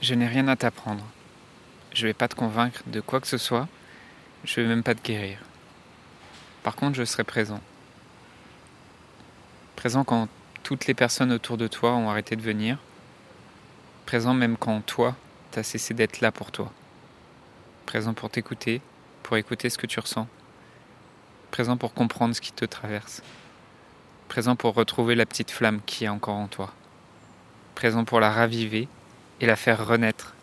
[0.00, 1.04] Je n'ai rien à t'apprendre.
[1.92, 3.66] Je ne vais pas te convaincre de quoi que ce soit.
[4.44, 5.38] Je ne vais même pas te guérir.
[6.62, 7.60] Par contre, je serai présent.
[9.74, 10.28] Présent quand
[10.62, 12.78] toutes les personnes autour de toi ont arrêté de venir.
[14.06, 15.16] Présent même quand toi,
[15.50, 16.72] tu as cessé d'être là pour toi.
[17.84, 18.80] Présent pour t'écouter,
[19.24, 20.28] pour écouter ce que tu ressens.
[21.50, 23.22] Présent pour comprendre ce qui te traverse.
[24.28, 26.72] Présent pour retrouver la petite flamme qui est encore en toi.
[27.74, 28.86] Présent pour la raviver
[29.40, 30.34] et la faire renaître.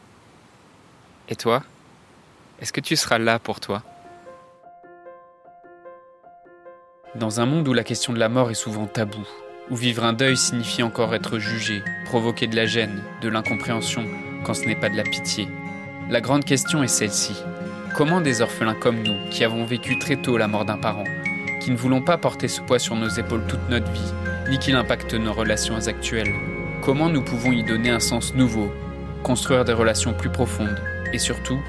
[1.29, 1.63] Et toi
[2.61, 3.83] Est-ce que tu seras là pour toi?
[7.15, 9.27] Dans un monde où la question de la mort est souvent taboue,
[9.69, 14.05] où vivre un deuil signifie encore être jugé, provoquer de la gêne, de l'incompréhension,
[14.43, 15.47] quand ce n'est pas de la pitié,
[16.09, 17.35] la grande question est celle-ci.
[17.95, 21.05] Comment des orphelins comme nous, qui avons vécu très tôt la mort d'un parent,
[21.61, 24.13] qui ne voulons pas porter ce poids sur nos épaules toute notre vie,
[24.49, 26.33] ni qu'il impacte nos relations actuelles,
[26.83, 28.71] comment nous pouvons y donner un sens nouveau,
[29.25, 30.79] construire des relations plus profondes
[31.11, 31.59] et surtout,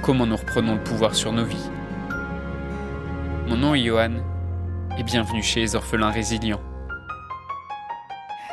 [0.00, 1.68] comment nous reprenons le pouvoir sur nos vies.
[3.48, 4.22] Mon nom est Johan
[4.96, 6.62] et bienvenue chez les orphelins résilients.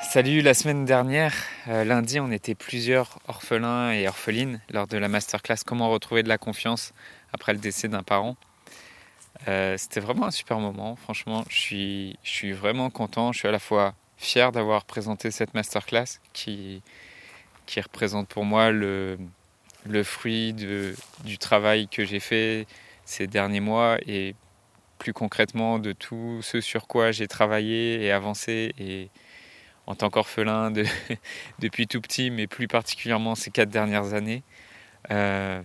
[0.02, 1.36] Salut, la semaine dernière,
[1.68, 6.30] euh, lundi, on était plusieurs orphelins et orphelines lors de la masterclass Comment retrouver de
[6.30, 6.94] la confiance
[7.34, 8.38] après le décès d'un parent.
[9.48, 13.48] Euh, c'était vraiment un super moment, franchement, je suis, je suis vraiment content, je suis
[13.48, 16.82] à la fois fier d'avoir présenté cette masterclass qui,
[17.68, 19.20] qui représente pour moi le,
[19.86, 22.66] le fruit de, du travail que j'ai fait
[23.06, 24.34] ces derniers mois et
[24.98, 29.10] plus concrètement de tout ce sur quoi j'ai travaillé et avancé et
[29.86, 30.86] en tant qu'orphelin de,
[31.60, 34.44] depuis tout petit, mais plus particulièrement ces quatre dernières années.
[35.12, 35.62] Euh,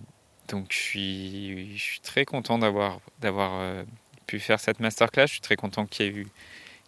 [0.48, 3.84] donc je suis, je suis très content d'avoir, d'avoir euh,
[4.27, 5.27] pu faire cette masterclass.
[5.27, 6.27] Je suis très content qu'il y ait eu,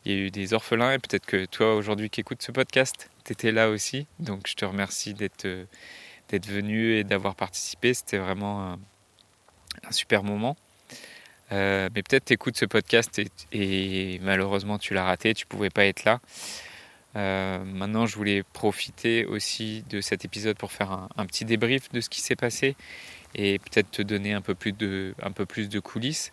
[0.04, 3.10] il y ait eu des orphelins et peut-être que toi aujourd'hui qui écoutes ce podcast,
[3.24, 4.06] tu étais là aussi.
[4.18, 5.46] Donc je te remercie d'être,
[6.28, 7.94] d'être venu et d'avoir participé.
[7.94, 8.78] C'était vraiment un,
[9.90, 10.56] super moment.
[11.52, 13.20] Euh, mais peut-être écoutes ce podcast
[13.52, 16.20] et, malheureusement tu l'as raté, tu pouvais pas être là.
[17.16, 22.00] Euh, maintenant, je voulais profiter aussi de cet épisode pour faire un, petit débrief de
[22.00, 22.76] ce qui s'est passé
[23.34, 26.32] et peut-être te donner un peu plus de, un peu plus de coulisses.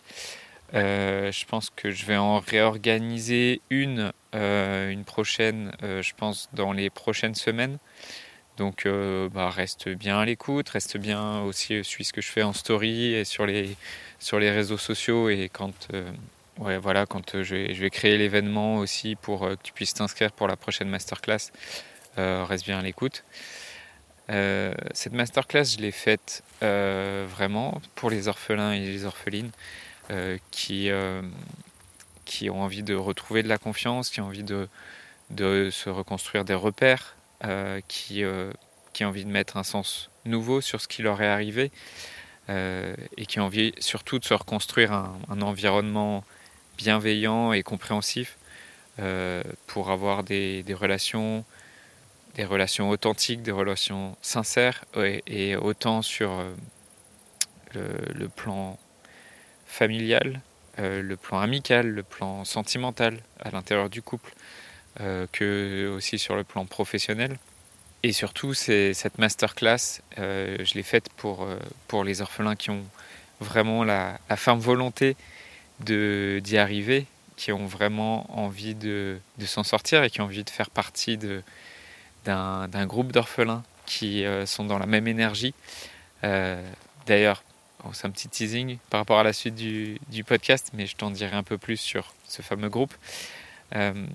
[0.74, 6.72] Euh, je pense que je vais en réorganiser une, euh, une prochaine, je pense, dans
[6.72, 7.78] les prochaines semaines.
[8.56, 8.86] Donc,
[9.32, 13.14] bah, reste bien à l'écoute, reste bien aussi, suis ce que je fais en story
[13.14, 13.76] et sur les,
[14.18, 15.28] sur les réseaux sociaux.
[15.28, 15.88] Et quand,
[16.58, 20.88] voilà, quand je vais, créer l'événement aussi pour que tu puisses t'inscrire pour la prochaine
[20.88, 21.50] masterclass,
[22.16, 23.24] reste bien à l'écoute.
[24.30, 29.50] Euh, cette masterclass, je l'ai faite euh, vraiment pour les orphelins et les orphelines
[30.10, 30.90] euh, qui,
[32.24, 34.68] qui ont envie de retrouver de la confiance, qui ont envie de,
[35.30, 37.16] de se reconstruire des repères,
[37.88, 38.22] qui,
[38.92, 41.72] qui ont envie de mettre un sens nouveau sur ce qui leur est arrivé
[42.48, 46.22] et qui ont envie surtout de se reconstruire un, environnement
[46.78, 48.38] bienveillant et compréhensif
[49.66, 51.44] pour avoir des, des relations
[52.34, 54.84] des relations authentiques, des relations sincères,
[55.26, 58.78] et, autant sur euh, le, plan
[59.66, 60.40] familial,
[60.78, 64.32] euh, le plan amical, le plan sentimental à l'intérieur du couple,
[65.00, 67.38] euh, que aussi sur le plan professionnel.
[68.02, 71.46] Et surtout, cette masterclass, je l'ai faite pour,
[71.86, 72.84] pour les orphelins qui ont
[73.38, 75.14] vraiment la, ferme volonté
[75.78, 77.06] d'y arriver,
[77.36, 81.16] qui ont vraiment envie de, de s'en sortir et qui ont envie de faire partie
[82.24, 85.54] d'un groupe d'orphelins qui euh, sont dans la même énergie.
[86.24, 86.62] Euh,
[87.06, 87.42] d'ailleurs,
[87.92, 91.36] c'est un petit teasing par rapport à la suite du, podcast, mais je t'en dirai
[91.36, 92.94] un peu plus sur ce fameux groupe.
[93.74, 94.06] Euh,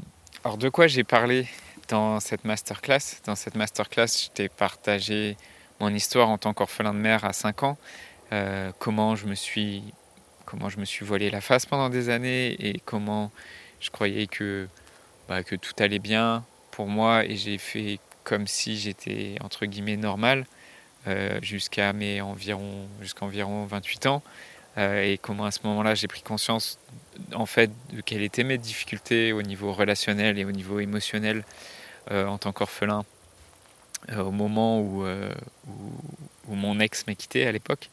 [0.43, 1.47] alors, de quoi j'ai parlé
[1.89, 3.21] dans cette masterclass?
[3.25, 5.35] Dans cette masterclass, je t'ai partagé
[5.79, 7.77] mon histoire en tant qu'orphelin de mère à 5 ans,
[8.79, 9.83] comment je me suis
[10.45, 13.31] comment je me suis voilé la face pendant des années et comment
[13.81, 14.67] je croyais que,
[15.27, 16.45] bah, que tout allait bien,
[16.77, 20.45] pour moi et j'ai fait comme si j'étais entre guillemets normal euh,
[21.41, 24.21] jusqu'à mes environ jusqu'à environ 28 ans
[24.77, 26.79] euh, et comment à ce moment-là j'ai pris conscience
[27.33, 31.43] en fait de quelles étaient mes difficultés au niveau relationnel et au niveau émotionnel
[32.11, 33.05] euh, en tant qu'orphelin
[34.15, 37.89] au moment où, où, mon ex m'a quitté à l'époque.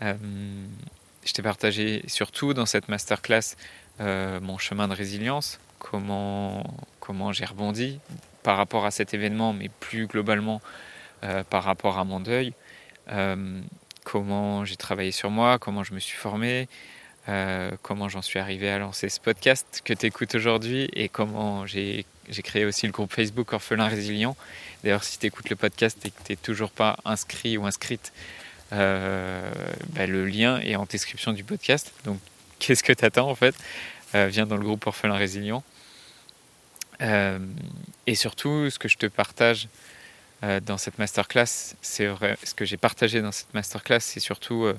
[0.00, 3.56] je t'ai partagé surtout dans cette masterclass
[3.98, 6.64] mon chemin de résilience, comment,
[7.00, 7.98] comment j'ai rebondi
[8.42, 10.93] par rapport à cet événement, mais plus globalement euh,
[11.48, 12.52] par rapport à mon deuil,
[13.10, 13.60] euh,
[14.04, 16.68] comment j'ai travaillé sur moi, comment je me suis formé,
[17.28, 21.66] euh, comment j'en suis arrivé à lancer ce podcast que tu écoutes aujourd'hui et comment
[21.66, 22.04] j'ai
[22.42, 24.36] créé aussi le groupe Facebook Orphelin Résilient.
[24.82, 28.12] D'ailleurs, si tu écoutes le podcast et que tu n'es toujours pas inscrit ou inscrite,
[28.72, 29.50] euh,
[29.90, 31.92] bah, le lien est en description du podcast.
[32.04, 32.18] Donc,
[32.58, 33.54] qu'est-ce que tu attends en fait?
[34.14, 35.62] Euh, Viens dans le groupe Orphelin Résilient.
[37.00, 37.38] Euh,
[38.06, 39.68] et surtout, ce que je te partage
[40.66, 44.72] dans cette masterclass, c'est vrai, ce que j'ai partagé dans cette masterclass, c'est surtout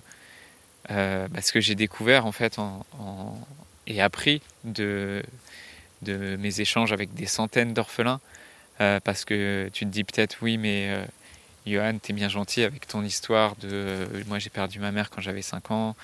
[0.89, 2.57] bah, ce que j'ai découvert en fait
[3.87, 5.23] et appris de,
[6.03, 8.19] mes échanges avec des centaines d'orphelins.
[8.77, 11.05] parce que tu te dis peut-être oui, mais
[11.65, 15.21] Johan, t'es bien gentil avec ton histoire de euh, moi j'ai perdu ma mère quand
[15.21, 15.95] j'avais 5 ans,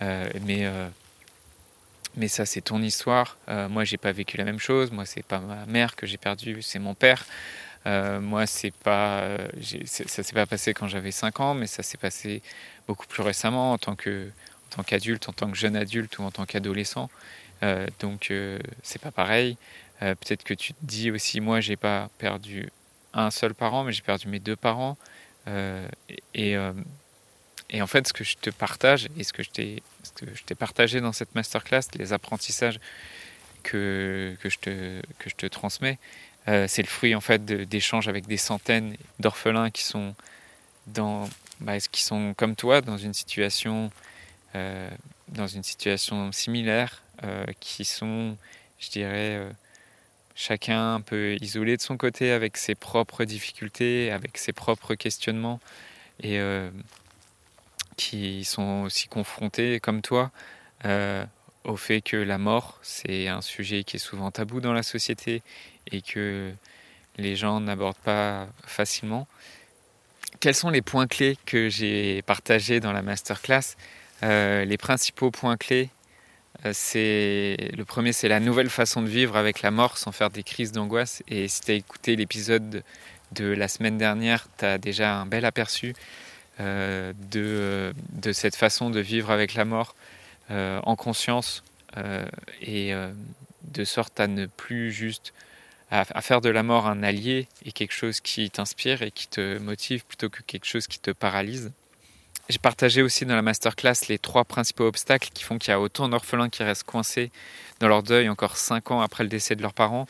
[0.00, 0.88] euh, mais, euh,
[2.16, 3.36] mais ça c'est ton histoire.
[3.68, 6.62] moi j'ai pas vécu la même chose, moi c'est pas ma mère que j'ai perdue,
[6.62, 7.26] c'est mon père.
[7.86, 9.38] Moi c'est pas
[9.86, 12.42] ça s'est pas passé quand j'avais 5 ans, mais ça s'est passé
[12.86, 17.08] beaucoup plus récemment en tant qu'adulte, en tant que jeune adulte ou en tant qu'adolescent.
[18.00, 18.32] donc
[18.82, 19.56] c'est pas pareil.
[20.00, 22.68] Peut-être que tu te dis aussi moi j'ai pas perdu
[23.14, 24.96] un seul parent, mais j'ai perdu mes deux parents.
[25.48, 25.86] Euh,
[26.34, 26.72] et, euh,
[27.74, 31.34] en fait, ce que je te partage et ce que je t'ai partagé dans cette
[31.34, 32.80] masterclass, les apprentissages
[33.62, 35.98] que je te transmets,
[36.48, 40.14] euh, c'est le fruit en fait d'échanges avec des centaines d'orphelins qui sont
[40.86, 41.28] dans,
[41.60, 43.90] bah, qui sont comme toi dans une situation,
[45.28, 47.02] dans une situation similaire,
[47.60, 48.36] qui sont,
[48.80, 49.46] je dirais,
[50.38, 55.60] chacun un peu isolé de son côté avec ses propres difficultés, avec ses propres questionnements
[56.20, 56.70] et euh,
[57.96, 60.30] qui sont aussi confrontés comme toi
[60.84, 61.24] euh,
[61.68, 65.42] au fait que la mort c'est un sujet qui est souvent tabou dans la société
[65.92, 66.52] et que
[67.16, 69.26] les gens n'abordent pas facilement.
[70.40, 73.76] Quels sont les points clés que j'ai partagés dans la masterclass?
[74.22, 75.90] Euh, Les principaux points clés
[76.66, 80.30] euh, c'est le premier, c'est la nouvelle façon de vivre avec la mort sans faire
[80.30, 81.22] des crises d'angoisse.
[81.28, 82.82] Et si tu as écouté l'épisode
[83.32, 85.94] de la semaine dernière, tu as déjà un bel aperçu
[86.60, 89.94] euh, de, de, cette façon de vivre avec la mort
[90.50, 91.62] en conscience
[92.62, 92.92] et
[93.64, 95.32] de sorte à ne plus juste
[95.90, 99.58] à, faire de la mort un allié et quelque chose qui t'inspire et qui te
[99.58, 101.72] motive plutôt que quelque chose qui te paralyse.
[102.48, 105.80] J'ai partagé aussi dans la masterclass les trois principaux obstacles qui font qu'il y a
[105.80, 107.30] autant d'orphelins qui restent coincés
[107.80, 110.06] dans leur deuil encore cinq ans après le décès de leurs parents,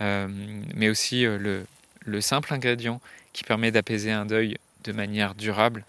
[0.00, 0.26] euh,
[0.74, 1.64] mais aussi euh,
[2.06, 3.00] le, simple ingrédient
[3.32, 5.84] qui permet d'apaiser un deuil de manière durable.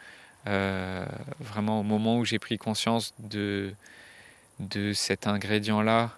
[0.47, 1.06] Euh,
[1.39, 3.74] vraiment au moment où j'ai pris conscience de,
[4.59, 6.12] de cet ingrédient-là,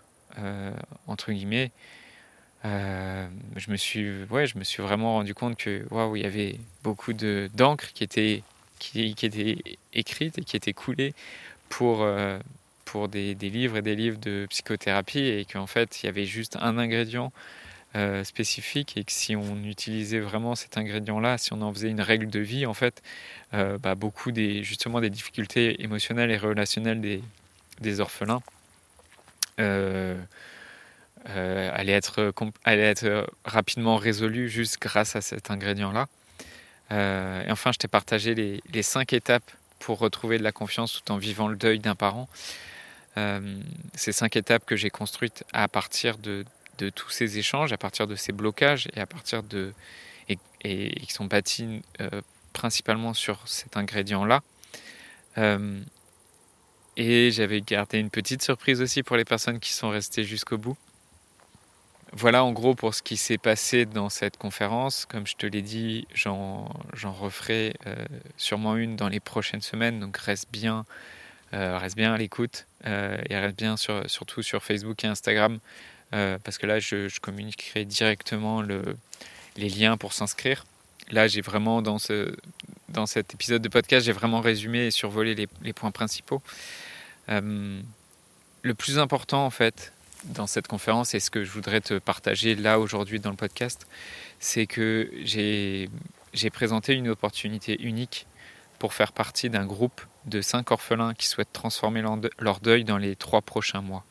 [1.07, 1.71] entre guillemets,
[2.63, 6.59] je, me suis, ouais, je me suis vraiment rendu compte que waouh, il y avait
[6.83, 8.43] beaucoup d'encre qui était
[8.79, 9.57] qui, qui étaient
[9.93, 11.13] écrites et qui étaient coulées
[11.69, 12.39] pour, euh,
[12.85, 16.25] pour des, des, livres et des livres de psychothérapie et qu'en fait il y avait
[16.25, 17.31] juste un ingrédient
[17.95, 22.01] euh, spécifique et que si on utilisait vraiment cet ingrédient-là, si on en faisait une
[22.01, 23.01] règle de vie, en fait,
[23.53, 27.21] euh, bah, beaucoup des, justement des difficultés émotionnelles et relationnelles des,
[27.81, 28.41] des orphelins
[31.25, 36.07] allaient, être, allaient être rapidement résolues juste grâce à cet ingrédient-là.
[36.91, 39.49] Euh, et enfin, je t'ai partagé les, cinq étapes
[39.79, 42.27] pour retrouver de la confiance tout en vivant le deuil d'un parent.
[43.17, 43.59] Euh,
[43.95, 46.45] ces cinq étapes que j'ai construites à partir de,
[46.89, 49.73] tous ces échanges, à partir de ces blocages et à partir de
[50.29, 52.21] et, qui sont bâtis euh,
[52.51, 54.41] principalement sur cet ingrédient-là.
[56.97, 60.77] et j'avais gardé une petite surprise aussi pour les personnes qui sont restées jusqu'au bout.
[62.13, 65.05] Voilà en gros pour ce qui s'est passé dans cette conférence.
[65.05, 66.69] Comme je te l'ai dit, j'en
[67.03, 67.95] referai euh,
[68.37, 70.85] sûrement une dans les prochaines semaines, donc reste bien,
[71.53, 75.59] euh, reste bien à l'écoute euh, et reste bien sur, surtout sur Facebook et Instagram
[76.11, 78.81] parce que là je, communiquerai directement le,
[79.55, 80.65] les liens pour s'inscrire.
[81.11, 82.35] Là j'ai vraiment dans, ce,
[82.89, 86.41] dans cet épisode de podcast, j'ai vraiment résumé et survolé les, les points principaux.
[87.29, 89.93] le plus important en fait,
[90.25, 93.87] dans cette conférence et ce que je voudrais te partager là aujourd'hui dans le podcast,
[94.39, 95.89] c'est que j'ai
[96.51, 98.27] présenté une opportunité unique
[98.79, 102.03] pour faire partie d'un groupe de cinq orphelins qui souhaitent transformer
[102.39, 104.05] leur deuil dans les trois prochains mois.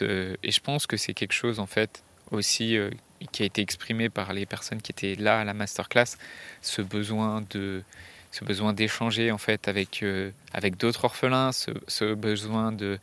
[0.00, 2.90] Euh, et je pense que c'est quelque chose en fait aussi euh,
[3.32, 6.16] qui a été exprimé par les personnes qui étaient là à la masterclass,
[6.62, 7.82] ce besoin de
[8.30, 12.98] ce besoin d'échanger en fait avec euh, avec d'autres orphelins, ce, besoin de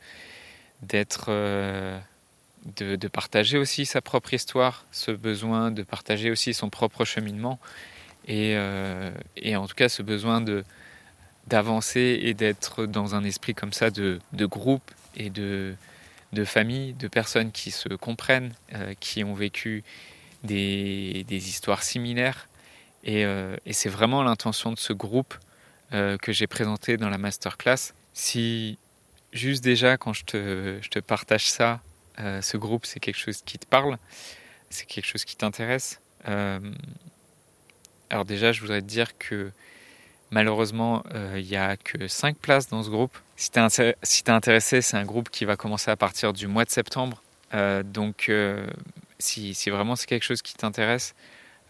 [0.82, 1.30] d'être
[2.76, 7.60] de, partager aussi sa propre histoire, ce besoin de partager aussi son propre cheminement
[8.26, 8.56] et,
[9.36, 10.64] et en tout cas ce besoin de
[11.46, 15.74] d'avancer et d'être dans un esprit comme ça de, de, groupe et de
[16.32, 18.52] de familles, de personnes qui se comprennent,
[19.00, 19.82] qui ont vécu
[20.44, 22.48] des, histoires similaires.
[23.02, 25.34] Et, et c'est vraiment l'intention de ce groupe
[25.90, 27.94] que j'ai présenté dans la masterclass.
[28.14, 28.78] Si
[29.32, 31.80] juste déjà quand je te, je te partage ça,
[32.18, 33.98] ce groupe c'est quelque chose qui te parle,
[34.68, 36.00] c'est quelque chose qui t'intéresse.
[36.24, 39.50] alors déjà je voudrais te dire que
[40.30, 43.16] Malheureusement, euh, il n'y a que 5 places dans ce groupe.
[43.40, 46.70] Si tu es, intéressé, c'est un groupe qui va commencer à partir du mois de
[46.70, 47.22] septembre.
[47.54, 48.66] Euh, donc, euh,
[49.18, 51.14] si, vraiment c'est quelque chose qui t'intéresse,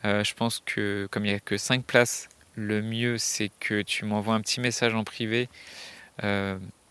[0.02, 4.04] je pense que comme il n'y a que 5 places, le mieux c'est que tu
[4.04, 5.48] m'envoies un petit message en privé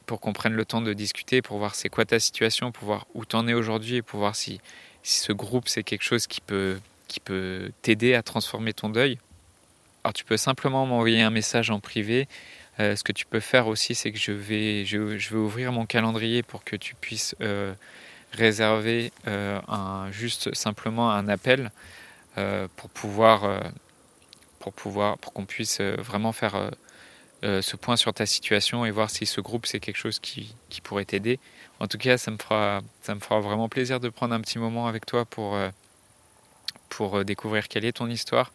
[0.06, 3.06] pour qu'on prenne le temps de discuter, pour voir c'est quoi ta situation, pour voir
[3.16, 4.62] où tu en es aujourd'hui et pour voir si,
[5.04, 6.80] ce groupe c'est quelque chose qui peut
[7.82, 9.18] t'aider à transformer ton deuil.
[10.04, 12.28] Alors tu peux simplement m'envoyer un message en privé.
[12.80, 15.86] Euh, ce que tu peux faire aussi, c'est que je vais, je, vais ouvrir mon
[15.86, 17.74] calendrier pour que tu puisses euh,
[18.32, 21.72] réserver euh, un, juste simplement un appel
[22.78, 23.62] pour pouvoir,
[24.78, 26.72] pouvoir, qu'on puisse vraiment faire
[27.44, 30.80] ce point sur ta situation et voir si ce groupe c'est quelque chose qui, qui
[30.80, 31.38] pourrait t'aider.
[31.82, 34.58] En tout cas, ça me fera, ça me fera vraiment plaisir de prendre un petit
[34.58, 35.58] moment avec toi pour,
[36.88, 38.54] pour découvrir quelle est ton histoire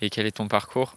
[0.00, 0.96] et quel est ton parcours.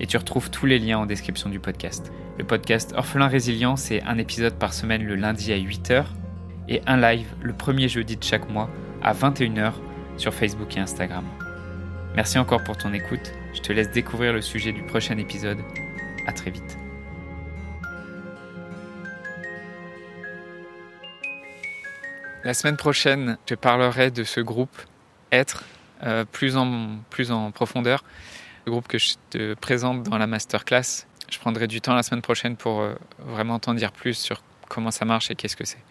[0.00, 2.10] et tu retrouves tous les liens en description du podcast.
[2.38, 6.06] Le podcast Orphelin Résilient, c'est un épisode par semaine le lundi à 8h
[6.68, 8.70] et un live le premier jeudi de chaque mois
[9.02, 9.74] à 21h
[10.16, 11.24] sur Facebook et Instagram.
[12.16, 13.32] Merci encore pour ton écoute.
[13.54, 15.58] Je te laisse découvrir le sujet du prochain épisode.
[16.26, 16.78] À très vite.
[22.42, 24.74] La semaine prochaine, je parlerai de ce groupe
[25.30, 25.64] Être
[26.02, 28.02] euh, plus, en, plus en profondeur.
[28.66, 32.22] Le groupe que je te présente dans la masterclass, je prendrai du temps la semaine
[32.22, 35.82] prochaine pour euh, vraiment t'en dire plus sur comment ça marche et qu'est-ce que c'est.